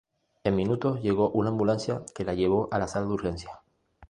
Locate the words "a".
2.71-2.79